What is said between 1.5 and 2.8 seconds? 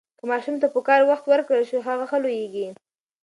شي، هغه ښه لوییږي.